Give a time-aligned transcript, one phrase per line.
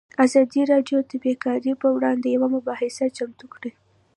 [0.25, 3.71] ازادي راډیو د بیکاري پر وړاندې یوه مباحثه چمتو کړې.